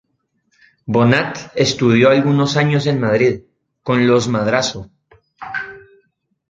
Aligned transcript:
Bonnat 0.87 1.51
estudió 1.53 2.09
algunos 2.09 2.57
años 2.57 2.87
en 2.87 2.99
Madrid, 2.99 3.41
con 3.83 4.07
los 4.07 4.27
Madrazo. 4.27 4.89